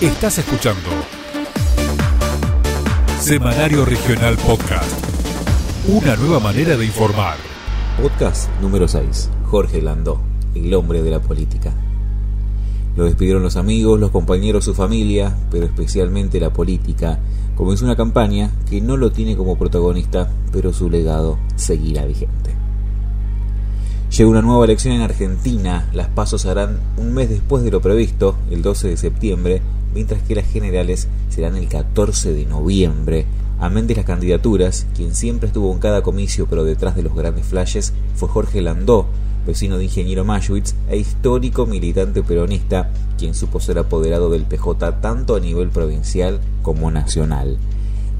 Estás 0.00 0.36
escuchando 0.36 0.90
Semanario 3.18 3.86
Regional 3.86 4.36
Podcast. 4.36 4.92
Una 5.88 6.16
nueva 6.16 6.38
manera 6.38 6.76
de 6.76 6.84
informar. 6.84 7.38
Podcast 8.02 8.50
número 8.60 8.88
6. 8.88 9.30
Jorge 9.46 9.80
Landó, 9.80 10.20
el 10.54 10.74
hombre 10.74 11.02
de 11.02 11.10
la 11.10 11.20
política. 11.20 11.72
Lo 12.94 13.06
despidieron 13.06 13.42
los 13.42 13.56
amigos, 13.56 13.98
los 13.98 14.10
compañeros, 14.10 14.66
su 14.66 14.74
familia, 14.74 15.34
pero 15.50 15.64
especialmente 15.64 16.40
la 16.40 16.52
política. 16.52 17.18
Comenzó 17.56 17.86
una 17.86 17.96
campaña 17.96 18.50
que 18.68 18.82
no 18.82 18.98
lo 18.98 19.12
tiene 19.12 19.34
como 19.34 19.56
protagonista, 19.56 20.30
pero 20.52 20.74
su 20.74 20.90
legado 20.90 21.38
seguirá 21.54 22.04
vigente. 22.04 22.54
Llega 24.10 24.28
una 24.28 24.42
nueva 24.42 24.66
elección 24.66 24.94
en 24.94 25.00
Argentina, 25.00 25.88
las 25.94 26.08
pasos 26.08 26.44
harán 26.44 26.80
un 26.98 27.14
mes 27.14 27.30
después 27.30 27.64
de 27.64 27.70
lo 27.70 27.80
previsto, 27.80 28.36
el 28.50 28.60
12 28.60 28.88
de 28.88 28.96
septiembre, 28.98 29.62
mientras 29.96 30.22
que 30.22 30.34
las 30.34 30.46
generales 30.46 31.08
serán 31.30 31.56
el 31.56 31.68
14 31.68 32.34
de 32.34 32.44
noviembre. 32.44 33.24
Amén 33.58 33.86
de 33.86 33.94
las 33.94 34.04
candidaturas, 34.04 34.86
quien 34.94 35.14
siempre 35.14 35.46
estuvo 35.46 35.72
en 35.72 35.78
cada 35.78 36.02
comicio 36.02 36.46
pero 36.50 36.64
detrás 36.64 36.96
de 36.96 37.02
los 37.02 37.14
grandes 37.14 37.46
flashes 37.46 37.94
fue 38.14 38.28
Jorge 38.28 38.60
Landó, 38.60 39.06
vecino 39.46 39.78
de 39.78 39.84
Ingeniero 39.84 40.22
Maschwitz 40.22 40.74
e 40.90 40.98
histórico 40.98 41.64
militante 41.64 42.22
peronista, 42.22 42.90
quien 43.16 43.34
supo 43.34 43.58
ser 43.58 43.78
apoderado 43.78 44.28
del 44.28 44.42
PJ 44.42 45.00
tanto 45.00 45.34
a 45.34 45.40
nivel 45.40 45.70
provincial 45.70 46.40
como 46.60 46.90
nacional. 46.90 47.56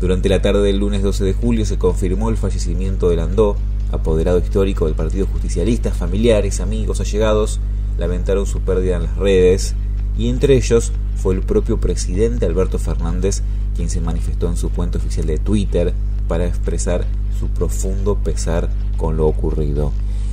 Durante 0.01 0.31
la 0.31 0.41
tarde 0.41 0.63
del 0.63 0.79
lunes 0.79 1.03
12 1.03 1.25
de 1.25 1.35
julio 1.35 1.67
se 1.67 1.77
confirmó 1.77 2.31
el 2.31 2.39
fallecimiento 2.39 3.11
de 3.11 3.17
Landó, 3.17 3.59
apoderado 3.93 4.39
histórico 4.39 4.87
del 4.87 4.95
Partido 4.95 5.27
Justicialista, 5.27 5.93
familiares, 5.93 6.61
amigos, 6.61 7.01
allegados, 7.01 7.61
lamentaron 7.99 8.47
su 8.47 8.61
pérdida 8.61 8.97
en 8.97 9.03
las 9.03 9.17
redes, 9.19 9.75
y 10.19 10.29
entre 10.29 10.57
ellos 10.57 10.93
fue 11.17 11.35
el 11.35 11.43
propio 11.43 11.79
presidente 11.79 12.47
Alberto 12.47 12.79
Fernández 12.79 13.43
quien 13.75 13.91
se 13.91 14.01
manifestó 14.01 14.49
en 14.49 14.57
su 14.57 14.71
cuenta 14.71 14.99
oficial 14.99 15.27
de 15.27 15.39
Twitter 15.39 15.93
para 16.29 16.47
expresar 16.47 17.05
su 17.39 17.49
profundo 17.49 18.17
pesar 18.17 18.71
con 18.97 19.17
lo 19.17 19.27
ocurrido. 19.27 19.93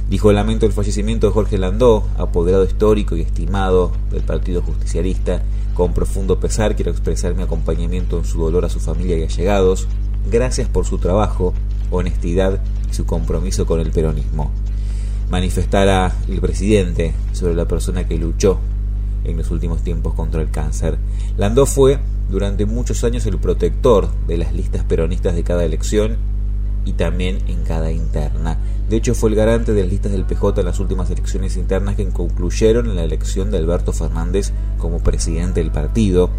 Dijo 0.10 0.32
lamento 0.32 0.66
el 0.66 0.74
fallecimiento 0.74 1.28
de 1.28 1.34
Jorge 1.34 1.58
Landó, 1.58 2.08
apoderado 2.18 2.64
histórico 2.64 3.16
y 3.16 3.22
estimado 3.22 3.92
del 4.12 4.22
Partido 4.22 4.62
Justicialista. 4.62 5.44
Con 5.74 5.94
profundo 5.94 6.40
pesar 6.40 6.76
quiero 6.76 6.92
expresar 6.92 7.36
mi 7.36 7.44
acompañamiento 7.44 8.18
en 8.18 8.26
su 8.26 8.40
dolor 8.40 8.66
a 8.66 8.70
su 8.70 8.80
familia 8.80 9.18
y 9.18 9.24
allegados. 9.24 9.88
Gracias 10.32 10.70
por 10.70 10.86
su 10.86 10.98
trabajo, 11.00 11.54
honestidad 11.90 12.62
y 12.90 12.94
su 12.94 13.06
compromiso 13.06 13.66
con 13.66 13.80
el 13.80 13.92
peronismo. 13.92 14.52
Manifestará 15.30 16.16
el 16.30 16.40
presidente 16.40 17.14
sobre 17.32 17.56
la 17.56 17.66
persona 17.66 18.08
que 18.08 18.18
luchó 18.18 18.60
en 19.24 19.38
los 19.38 19.52
últimos 19.52 19.84
tiempos 19.84 20.14
contra 20.14 20.42
el 20.42 20.52
cáncer. 20.52 20.98
Landó 21.38 21.66
fue 21.66 22.00
durante 22.30 22.66
muchos 22.66 23.04
años 23.04 23.26
el 23.26 23.38
protector 23.38 24.10
de 24.28 24.38
las 24.38 24.54
listas 24.54 24.84
peronistas 24.84 25.36
de 25.36 25.44
cada 25.44 25.64
elección 25.66 26.18
y 26.86 26.94
también 26.94 27.40
en 27.48 27.64
cada 27.64 27.92
interna. 27.92 28.58
De 28.90 28.98
hecho, 28.98 29.16
fue 29.16 29.30
el 29.30 29.36
garante 29.36 29.74
de 29.74 29.82
las 29.84 29.92
listas 29.92 30.12
del 30.12 30.26
PJ 30.26 30.60
en 30.60 30.66
las 30.66 30.80
últimas 30.80 31.10
elecciones 31.10 31.58
internas 31.58 31.96
que 31.96 32.08
concluyeron 32.10 32.90
en 32.90 32.96
la 32.96 33.04
elección 33.04 33.52
de 33.52 33.58
Alberto 33.58 33.94
Fernández 33.94 34.52
como 34.78 35.00
presidente 35.00 35.62
del 35.62 35.72
partido. 35.72 36.30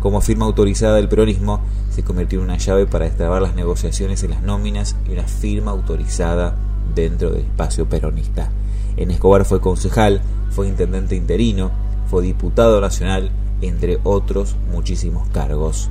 Como 0.00 0.20
firma 0.20 0.44
autorizada 0.44 0.96
del 0.96 1.08
peronismo, 1.08 1.60
se 1.90 2.02
convirtió 2.02 2.38
en 2.38 2.46
una 2.46 2.58
llave 2.58 2.86
para 2.86 3.06
destrabar 3.06 3.40
las 3.40 3.54
negociaciones 3.54 4.22
en 4.22 4.30
las 4.30 4.42
nóminas 4.42 4.96
y 5.08 5.12
una 5.12 5.22
firma 5.22 5.70
autorizada 5.70 6.56
dentro 6.94 7.30
del 7.30 7.42
espacio 7.42 7.88
peronista. 7.88 8.50
En 8.96 9.10
Escobar 9.10 9.44
fue 9.44 9.60
concejal, 9.60 10.20
fue 10.50 10.68
intendente 10.68 11.16
interino, 11.16 11.70
diputado 12.20 12.80
nacional, 12.80 13.30
entre 13.60 13.98
otros 14.02 14.56
muchísimos 14.70 15.28
cargos. 15.28 15.90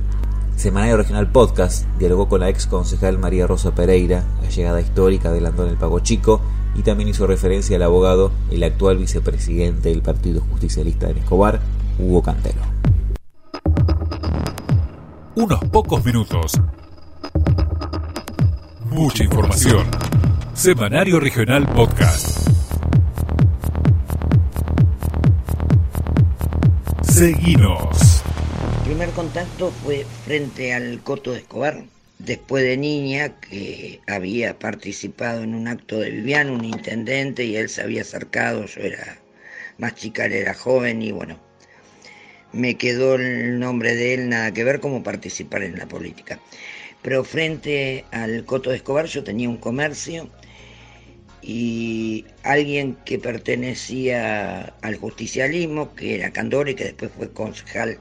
Semanario 0.56 0.96
Regional 0.96 1.30
Podcast 1.30 1.86
dialogó 1.98 2.28
con 2.28 2.40
la 2.40 2.48
ex 2.48 2.66
concejal 2.66 3.18
María 3.18 3.46
Rosa 3.46 3.74
Pereira, 3.74 4.24
allegada 4.42 4.80
histórica 4.80 5.32
de 5.32 5.40
Landón 5.40 5.68
el 5.68 5.76
Pago 5.76 6.00
Chico, 6.00 6.40
y 6.76 6.82
también 6.82 7.08
hizo 7.08 7.26
referencia 7.26 7.76
al 7.76 7.82
abogado, 7.82 8.32
el 8.50 8.62
actual 8.62 8.98
vicepresidente 8.98 9.90
del 9.90 10.02
Partido 10.02 10.40
Justicialista 10.50 11.06
de 11.08 11.20
Escobar, 11.20 11.60
Hugo 11.98 12.22
Cantero. 12.22 12.60
Unos 15.36 15.60
pocos 15.72 16.04
minutos. 16.04 16.52
Mucha 18.90 19.24
información. 19.24 19.84
Semanario 20.54 21.18
Regional 21.18 21.66
Podcast. 21.66 22.33
Seguinos. 27.14 28.24
El 28.78 28.86
primer 28.86 29.10
contacto 29.10 29.70
fue 29.70 30.04
frente 30.24 30.74
al 30.74 31.00
Coto 31.04 31.30
de 31.30 31.38
Escobar, 31.38 31.84
después 32.18 32.64
de 32.64 32.76
niña 32.76 33.38
que 33.38 34.00
había 34.08 34.58
participado 34.58 35.44
en 35.44 35.54
un 35.54 35.68
acto 35.68 36.00
de 36.00 36.10
Vivian, 36.10 36.50
un 36.50 36.64
intendente, 36.64 37.44
y 37.44 37.54
él 37.54 37.68
se 37.68 37.82
había 37.82 38.02
acercado, 38.02 38.66
yo 38.66 38.80
era 38.80 39.16
más 39.78 39.94
chica, 39.94 40.24
él 40.24 40.32
era 40.32 40.54
joven 40.54 41.02
y 41.02 41.12
bueno, 41.12 41.38
me 42.52 42.76
quedó 42.76 43.14
el 43.14 43.60
nombre 43.60 43.94
de 43.94 44.14
él, 44.14 44.28
nada 44.28 44.52
que 44.52 44.64
ver 44.64 44.80
como 44.80 45.04
participar 45.04 45.62
en 45.62 45.78
la 45.78 45.86
política. 45.86 46.40
Pero 47.00 47.22
frente 47.22 48.06
al 48.10 48.44
Coto 48.44 48.70
de 48.70 48.76
Escobar 48.78 49.06
yo 49.06 49.22
tenía 49.22 49.48
un 49.48 49.58
comercio 49.58 50.30
y 51.46 52.24
alguien 52.42 52.96
que 53.04 53.18
pertenecía 53.18 54.72
al 54.80 54.96
justicialismo, 54.96 55.94
que 55.94 56.14
era 56.14 56.32
Candor 56.32 56.70
y 56.70 56.74
que 56.74 56.84
después 56.84 57.10
fue 57.14 57.30
concejal 57.30 58.00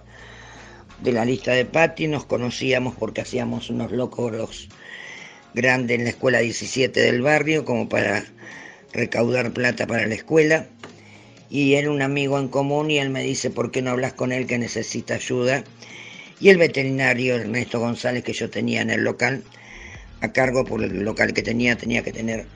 de 1.01 1.11
la 1.11 1.25
lista 1.25 1.51
de 1.51 1.65
Patti, 1.65 2.07
nos 2.07 2.25
conocíamos 2.25 2.95
porque 2.95 3.19
hacíamos 3.19 3.69
unos 3.69 3.91
locos 3.91 4.69
grandes 5.53 5.97
en 5.97 6.05
la 6.05 6.11
escuela 6.11 6.39
17 6.39 6.97
del 7.01 7.21
barrio 7.21 7.65
como 7.65 7.89
para 7.89 8.23
recaudar 8.93 9.51
plata 9.51 9.87
para 9.87 10.07
la 10.07 10.15
escuela. 10.15 10.67
Y 11.49 11.73
era 11.73 11.91
un 11.91 12.01
amigo 12.01 12.39
en 12.39 12.47
común 12.47 12.91
y 12.91 12.99
él 12.99 13.09
me 13.09 13.23
dice, 13.23 13.49
¿por 13.49 13.71
qué 13.71 13.81
no 13.81 13.91
hablas 13.91 14.13
con 14.13 14.31
él 14.31 14.47
que 14.47 14.57
necesita 14.57 15.15
ayuda? 15.15 15.65
Y 16.39 16.47
el 16.47 16.57
veterinario 16.57 17.35
Ernesto 17.35 17.81
González 17.81 18.23
que 18.23 18.31
yo 18.31 18.49
tenía 18.49 18.81
en 18.81 18.89
el 18.89 19.03
local, 19.03 19.43
a 20.21 20.31
cargo 20.31 20.63
por 20.63 20.81
el 20.81 21.03
local 21.03 21.33
que 21.33 21.41
tenía, 21.41 21.75
tenía 21.75 22.03
que 22.03 22.13
tener 22.13 22.47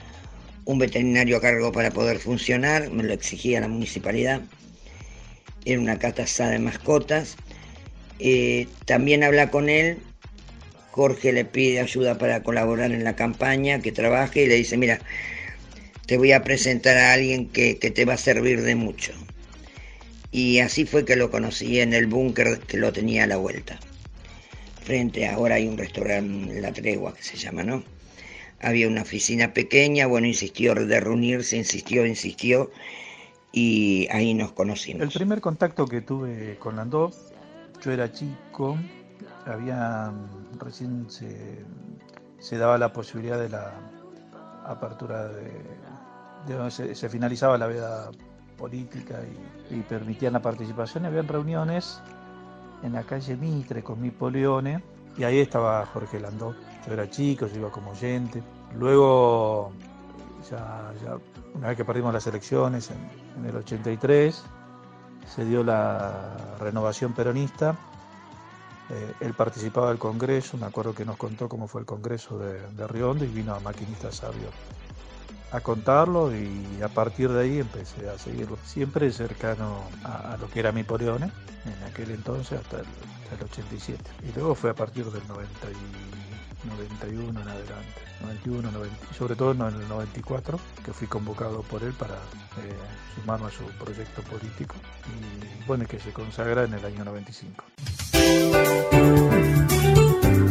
un 0.67 0.79
veterinario 0.79 1.37
a 1.37 1.41
cargo 1.41 1.71
para 1.71 1.91
poder 1.91 2.19
funcionar, 2.19 2.91
me 2.91 3.01
lo 3.01 3.13
exigía 3.13 3.61
la 3.61 3.69
municipalidad. 3.69 4.41
Era 5.63 5.79
una 5.79 5.97
casa 5.97 6.49
de 6.49 6.59
mascotas. 6.59 7.37
Eh, 8.19 8.67
también 8.85 9.23
habla 9.23 9.49
con 9.49 9.69
él. 9.69 9.97
Jorge 10.91 11.31
le 11.31 11.45
pide 11.45 11.79
ayuda 11.79 12.17
para 12.17 12.43
colaborar 12.43 12.91
en 12.91 13.05
la 13.05 13.15
campaña, 13.15 13.79
que 13.79 13.93
trabaje 13.93 14.43
y 14.43 14.47
le 14.47 14.55
dice, 14.55 14.75
mira, 14.75 14.99
te 16.05 16.17
voy 16.17 16.33
a 16.33 16.43
presentar 16.43 16.97
a 16.97 17.13
alguien 17.13 17.47
que, 17.47 17.77
que 17.77 17.89
te 17.89 18.03
va 18.03 18.15
a 18.15 18.17
servir 18.17 18.61
de 18.61 18.75
mucho. 18.75 19.13
Y 20.31 20.59
así 20.59 20.83
fue 20.83 21.05
que 21.05 21.15
lo 21.15 21.31
conocí 21.31 21.79
en 21.79 21.93
el 21.93 22.07
búnker 22.07 22.59
que 22.59 22.75
lo 22.75 22.91
tenía 22.91 23.23
a 23.23 23.27
la 23.27 23.37
vuelta. 23.37 23.79
Frente 24.83 25.29
ahora 25.29 25.55
hay 25.55 25.67
un 25.67 25.77
restaurante 25.77 26.59
La 26.59 26.73
Tregua 26.73 27.15
que 27.15 27.23
se 27.23 27.37
llama, 27.37 27.63
¿no? 27.63 27.96
Había 28.61 28.87
una 28.87 29.01
oficina 29.01 29.53
pequeña, 29.53 30.07
bueno, 30.07 30.27
insistió 30.27 30.73
de 30.73 30.99
reunirse, 30.99 31.57
insistió, 31.57 32.05
insistió, 32.05 32.71
y 33.51 34.07
ahí 34.11 34.33
nos 34.33 34.51
conocimos. 34.51 35.01
El 35.01 35.09
primer 35.09 35.41
contacto 35.41 35.85
que 35.85 36.01
tuve 36.01 36.57
con 36.59 36.75
Landó, 36.75 37.11
yo 37.83 37.91
era 37.91 38.11
chico, 38.11 38.77
había 39.45 40.11
recién 40.59 41.09
se, 41.09 41.63
se 42.39 42.57
daba 42.57 42.77
la 42.77 42.91
posibilidad 42.91 43.39
de 43.39 43.49
la 43.49 43.73
apertura 44.65 45.27
de, 45.29 45.51
de 46.47 46.95
se, 46.95 47.09
finalizaba 47.09 47.57
la 47.57 47.67
vida 47.67 48.11
política 48.57 49.21
y, 49.69 49.75
y 49.75 49.81
permitían 49.81 50.33
la 50.33 50.41
participación, 50.41 51.05
habían 51.05 51.27
reuniones 51.27 52.01
en 52.83 52.93
la 52.93 53.03
calle 53.03 53.35
Mitre 53.37 53.83
con 53.83 54.01
mi 54.01 54.11
Polione, 54.11 54.83
y 55.17 55.23
ahí 55.23 55.39
estaba 55.39 55.85
Jorge 55.85 56.19
Landó. 56.19 56.55
Yo 56.87 56.93
era 56.93 57.09
chico, 57.09 57.47
yo 57.47 57.57
iba 57.57 57.69
como 57.69 57.91
oyente. 57.91 58.41
Luego, 58.77 59.71
ya, 60.49 60.91
una 61.53 61.67
vez 61.67 61.77
que 61.77 61.85
perdimos 61.85 62.13
las 62.13 62.25
elecciones 62.27 62.89
en, 62.89 63.43
en, 63.43 63.49
el 63.49 63.57
83, 63.57 64.43
se 65.35 65.45
dio 65.45 65.63
la 65.63 66.37
renovación 66.59 67.13
peronista. 67.13 67.75
Eh, 68.89 69.13
él 69.19 69.33
participaba 69.33 69.89
del 69.89 69.99
Congreso, 69.99 70.57
me 70.57 70.65
acuerdo 70.65 70.95
que 70.95 71.03
nos 71.03 71.17
contó 71.17 71.49
cómo 71.49 71.67
fue 71.67 71.81
el 71.81 71.85
Congreso 71.85 72.39
de, 72.39 72.61
de 72.71 72.87
Riondo 72.87 73.25
y 73.25 73.27
vino 73.27 73.53
a 73.53 73.59
Maquinista 73.59 74.11
Sabio 74.13 74.47
a 75.51 75.61
contarlo 75.61 76.35
y 76.35 76.81
a 76.81 76.89
partir 76.89 77.29
de 77.29 77.41
ahí 77.41 77.59
empecé 77.59 78.09
a 78.09 78.17
seguirlo. 78.17 78.57
Siempre 78.65 79.11
cercano 79.11 79.81
a, 80.03 80.37
lo 80.39 80.49
que 80.49 80.59
era 80.59 80.71
mi 80.71 80.83
Polione 80.83 81.31
en 81.65 81.83
aquel 81.83 82.11
entonces 82.11 82.59
hasta 82.59 82.77
el, 82.77 82.85
hasta 83.23 83.35
el 83.35 83.43
87. 83.43 84.03
Y 84.27 84.35
luego 84.35 84.55
fue 84.55 84.71
a 84.71 84.75
partir 84.75 85.05
del 85.05 85.25
90 85.27 85.51
y 85.71 86.16
91 86.67 87.41
en 87.41 87.47
adelante. 87.47 88.01
91, 88.21 88.71
90, 88.71 89.13
sobre 89.13 89.35
todo 89.35 89.51
en 89.51 89.61
el 89.61 89.87
94, 89.87 90.59
que 90.83 90.93
fui 90.93 91.07
convocado 91.07 91.61
por 91.63 91.83
él 91.83 91.93
para 91.93 92.15
eh, 92.15 92.73
sumarme 93.15 93.47
a 93.47 93.51
su 93.51 93.63
proyecto 93.83 94.21
político 94.23 94.75
y 95.05 95.65
bueno, 95.67 95.85
que 95.85 95.99
se 95.99 96.11
consagra 96.11 96.63
en 96.63 96.73
el 96.73 96.85
año 96.85 97.05
95. 97.05 97.63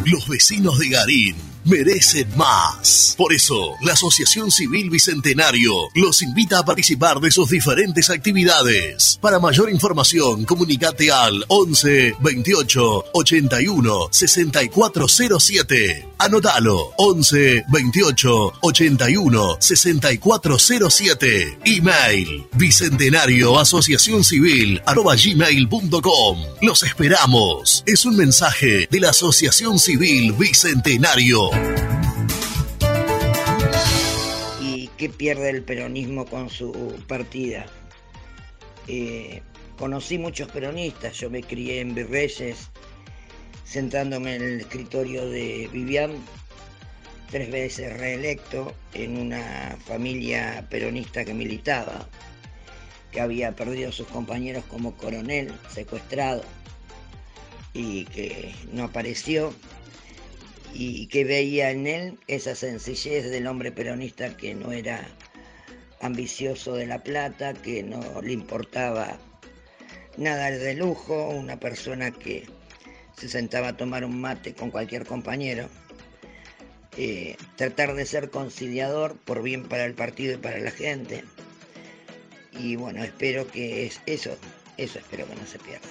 Los 0.05 0.29
vecinos 0.29 0.79
de 0.79 0.89
Garín 0.89 1.56
merecen 1.67 2.29
más. 2.37 3.15
Por 3.17 3.33
eso, 3.33 3.75
la 3.83 3.93
Asociación 3.93 4.51
Civil 4.51 4.91
Bicentenario 4.91 5.73
los 5.95 6.23
invita 6.23 6.59
a 6.59 6.65
participar 6.65 7.21
de 7.21 7.31
sus 7.31 7.51
diferentes 7.51 8.11
actividades. 8.11 9.19
Para 9.21 9.39
mayor 9.39 9.71
información, 9.71 10.45
comunicate 10.45 11.11
al 11.13 11.45
11 11.49 12.17
28 12.21 13.05
81 13.13 14.09
6407. 14.11 16.09
Anótalo 16.19 16.93
11 16.97 17.65
28 17.69 18.53
81 18.63 19.57
6407. 19.61 21.59
Email 21.65 22.47
bicentenario 22.55 23.59
asociación 23.59 24.25
civil 24.25 24.81
arroba 24.87 25.15
gmail.com. 25.15 26.39
Los 26.63 26.83
esperamos. 26.83 27.83
Es 27.87 28.05
un 28.05 28.17
mensaje 28.17 28.89
de 28.91 29.01
la 29.01 29.11
Asociación 29.11 29.79
Civil 29.79 30.33
Bicentenario. 30.33 31.51
¿Y 34.61 34.89
qué 34.99 35.09
pierde 35.09 35.51
el 35.51 35.63
peronismo 35.63 36.27
con 36.27 36.51
su 36.51 36.73
partida? 37.07 37.67
Eh, 38.89 39.43
conocí 39.79 40.19
muchos 40.19 40.51
peronistas, 40.51 41.19
yo 41.19 41.29
me 41.31 41.43
crié 41.43 41.81
en 41.81 41.95
Virreyes, 41.95 42.71
sentándome 43.65 44.37
en 44.37 44.43
el 44.43 44.61
escritorio 44.61 45.29
de 45.29 45.69
Vivian, 45.73 46.13
tres 47.31 47.51
veces 47.51 47.97
reelecto 47.99 48.75
en 48.95 49.19
una 49.19 49.77
familia 49.85 50.67
peronista 50.71 51.25
que 51.25 51.35
militaba, 51.35 52.09
que 53.11 53.21
había 53.21 53.57
perdido 53.57 53.89
a 53.89 53.93
sus 53.93 54.07
compañeros 54.07 54.65
como 54.65 54.97
coronel, 54.97 55.53
secuestrado, 55.69 56.43
y 57.73 58.05
que 58.07 58.55
no 58.73 58.85
apareció 58.85 59.53
y 60.79 61.07
que 61.07 61.25
veía 61.25 61.71
en 61.71 61.87
él 61.87 62.19
esa 62.27 62.55
sencillez 62.55 63.31
del 63.31 63.47
hombre 63.47 63.73
peronista 63.73 64.37
que 64.37 64.55
no 64.55 64.73
era 64.73 65.09
ambicioso 66.03 66.75
de 66.75 66.87
la 66.87 67.03
plata, 67.03 67.55
que 67.55 67.83
no 67.83 68.21
le 68.21 68.33
importaba 68.33 69.17
nada 70.19 70.51
de 70.51 70.75
lujo, 70.75 71.31
una 71.31 71.59
persona 71.59 72.11
que 72.11 72.47
se 73.17 73.29
sentaba 73.31 73.69
a 73.69 73.77
tomar 73.79 74.05
un 74.05 74.21
mate 74.21 74.55
con 74.55 74.71
cualquier 74.71 75.07
compañero, 75.07 75.71
eh, 76.99 77.37
tratar 77.57 77.95
de 77.95 78.05
ser 78.05 78.29
conciliador 78.29 79.17
por 79.17 79.43
bien 79.43 79.65
para 79.65 79.87
el 79.87 79.95
partido 79.95 80.35
y 80.35 80.39
para 80.39 80.59
la 80.59 80.71
gente. 80.71 81.25
Y 82.53 82.77
bueno, 82.77 83.03
espero 83.03 83.47
que 83.47 83.87
es 83.87 84.03
eso, 84.05 84.37
eso 84.77 84.99
espero 84.99 85.27
que 85.27 85.37
no 85.37 85.47
se 85.47 85.59
pierda. 85.59 85.89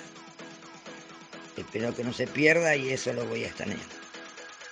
Espero 1.57 1.95
que 1.95 2.03
no 2.03 2.13
se 2.13 2.27
pierda 2.27 2.75
y 2.75 2.89
eso 2.89 3.13
lo 3.13 3.25
voy 3.25 3.45
a 3.45 3.47
extrañar. 3.47 4.04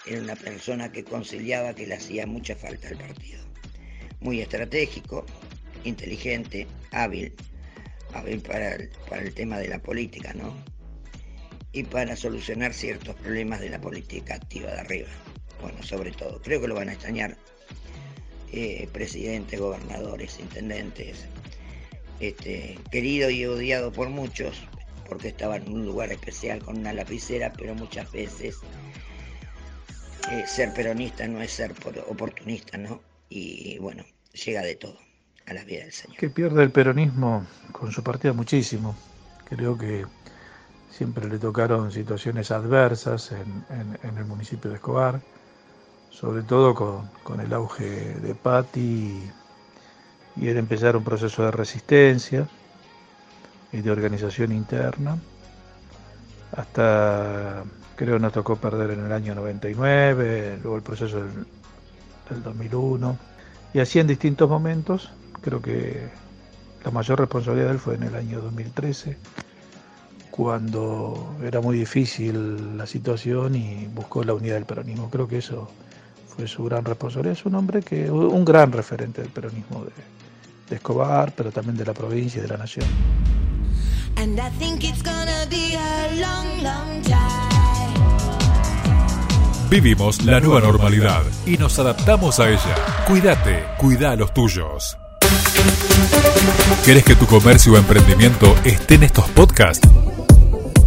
Era 0.05 0.21
una 0.21 0.35
persona 0.35 0.91
que 0.91 1.03
conciliaba, 1.03 1.73
que 1.73 1.87
le 1.87 1.95
hacía 1.95 2.27
mucha 2.27 2.55
falta 2.55 2.89
al 2.89 2.97
partido. 2.97 3.41
Muy 4.19 4.41
estratégico, 4.41 5.25
inteligente, 5.85 6.67
hábil, 6.91 7.33
hábil 8.13 8.41
para 8.41 8.75
el, 8.75 8.89
para 9.09 9.21
el 9.21 9.33
tema 9.33 9.59
de 9.59 9.69
la 9.69 9.79
política, 9.79 10.33
¿no? 10.33 10.53
Y 11.71 11.83
para 11.83 12.15
solucionar 12.15 12.73
ciertos 12.73 13.15
problemas 13.15 13.61
de 13.61 13.69
la 13.69 13.79
política 13.79 14.35
activa 14.35 14.71
de 14.71 14.79
arriba. 14.79 15.09
Bueno, 15.61 15.81
sobre 15.81 16.11
todo, 16.11 16.41
creo 16.41 16.59
que 16.59 16.67
lo 16.67 16.75
van 16.75 16.89
a 16.89 16.93
extrañar 16.93 17.37
eh, 18.51 18.87
presidentes, 18.91 19.59
gobernadores, 19.59 20.37
intendentes, 20.39 21.25
este, 22.19 22.77
querido 22.91 23.29
y 23.29 23.45
odiado 23.45 23.91
por 23.91 24.09
muchos, 24.09 24.61
porque 25.07 25.29
estaba 25.29 25.55
en 25.55 25.71
un 25.71 25.85
lugar 25.85 26.11
especial 26.11 26.61
con 26.63 26.77
una 26.77 26.93
lapicera, 26.93 27.53
pero 27.53 27.73
muchas 27.73 28.11
veces 28.11 28.57
eh, 30.31 30.45
ser 30.47 30.73
peronista 30.73 31.27
no 31.27 31.41
es 31.41 31.51
ser 31.51 31.73
oportunista, 32.07 32.77
¿no? 32.77 33.01
Y 33.29 33.77
bueno, 33.79 34.03
llega 34.45 34.61
de 34.61 34.75
todo 34.75 34.97
a 35.45 35.53
la 35.53 35.63
vida 35.63 35.83
del 35.83 35.91
Señor. 35.91 36.17
Que 36.17 36.29
pierde 36.29 36.63
el 36.63 36.71
peronismo 36.71 37.45
con 37.71 37.91
su 37.91 38.03
partida 38.03 38.33
muchísimo. 38.33 38.95
Creo 39.49 39.77
que 39.77 40.05
siempre 40.89 41.27
le 41.27 41.39
tocaron 41.39 41.91
situaciones 41.91 42.51
adversas 42.51 43.31
en, 43.31 44.17
el 44.17 44.25
municipio 44.25 44.69
de 44.69 44.77
Escobar, 44.77 45.19
sobre 46.09 46.43
todo 46.43 46.73
con, 46.75 47.07
con 47.23 47.39
el 47.39 47.51
auge 47.51 47.85
de 47.85 48.35
Patti 48.35 48.79
y, 48.79 49.31
y 50.35 50.47
el 50.47 50.57
empezar 50.57 50.95
un 50.95 51.03
proceso 51.03 51.43
de 51.43 51.51
resistencia 51.51 52.47
y 53.71 53.81
de 53.81 53.91
organización 53.91 54.51
interna, 54.51 55.17
hasta 56.51 57.63
Creo 57.95 58.17
nos 58.17 58.33
tocó 58.33 58.55
perder 58.55 58.91
en 58.91 59.05
el 59.05 59.11
año 59.11 59.35
99, 59.35 60.59
luego 60.61 60.77
el 60.77 60.83
proceso 60.83 61.17
del, 61.17 62.43
2001. 62.43 63.17
Y 63.73 63.79
así 63.79 63.99
en 63.99 64.07
distintos 64.07 64.49
momentos, 64.49 65.11
creo 65.41 65.61
que 65.61 66.09
la 66.83 66.91
mayor 66.91 67.19
responsabilidad 67.19 67.67
de 67.67 67.73
él 67.73 67.79
fue 67.79 67.95
en 67.95 68.03
el 68.03 68.15
año 68.15 68.41
2013, 68.41 69.17
cuando 70.31 71.35
era 71.43 71.61
muy 71.61 71.77
difícil 71.77 72.77
la 72.77 72.87
situación 72.87 73.55
y 73.55 73.87
buscó 73.93 74.23
la 74.23 74.33
unidad 74.33 74.55
del 74.55 74.65
peronismo. 74.65 75.09
Creo 75.11 75.27
que 75.27 75.37
eso 75.37 75.69
fue 76.35 76.47
su 76.47 76.63
gran 76.63 76.85
responsabilidad. 76.85 77.37
Es 77.37 77.45
un 77.45 77.53
hombre 77.55 77.81
que, 77.83 78.09
un 78.09 78.43
gran 78.43 78.71
referente 78.71 79.21
del 79.21 79.29
peronismo 79.29 79.85
de, 79.85 79.91
de 80.69 80.75
Escobar, 80.75 81.33
pero 81.35 81.51
también 81.51 81.77
de 81.77 81.85
la 81.85 81.93
provincia 81.93 82.39
y 82.39 82.41
de 82.41 82.47
la 82.47 82.57
nación. 82.57 82.87
Vivimos 89.73 90.23
la 90.23 90.39
nueva 90.39 90.59
normalidad 90.61 91.23
y 91.47 91.57
nos 91.57 91.79
adaptamos 91.79 92.39
a 92.39 92.47
ella. 92.47 92.75
Cuídate, 93.07 93.65
cuida 93.79 94.11
a 94.11 94.15
los 94.15 94.31
tuyos. 94.31 94.99
¿Querés 96.85 97.03
que 97.03 97.15
tu 97.15 97.25
comercio 97.25 97.73
o 97.73 97.77
emprendimiento 97.77 98.55
esté 98.65 98.93
en 98.93 99.03
estos 99.05 99.27
podcasts? 99.29 99.89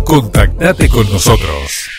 Contactate 0.04 0.88
con 0.88 1.10
nosotros. 1.10 1.95